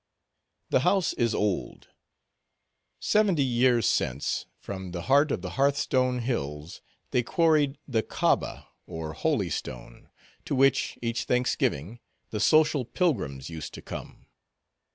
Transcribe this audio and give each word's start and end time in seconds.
The 0.71 0.79
house 0.79 1.13
is 1.13 1.35
old. 1.35 1.89
Seventy 2.99 3.45
years 3.45 3.87
since, 3.87 4.47
from 4.57 4.93
the 4.93 5.03
heart 5.03 5.29
of 5.29 5.43
the 5.43 5.51
Hearth 5.51 5.77
Stone 5.77 6.21
Hills, 6.21 6.81
they 7.11 7.21
quarried 7.21 7.77
the 7.87 8.01
Kaaba, 8.01 8.67
or 8.87 9.13
Holy 9.13 9.51
Stone, 9.51 10.09
to 10.45 10.55
which, 10.55 10.97
each 11.03 11.25
Thanksgiving, 11.25 11.99
the 12.31 12.39
social 12.39 12.83
pilgrims 12.83 13.51
used 13.51 13.75
to 13.75 13.81
come. 13.83 14.25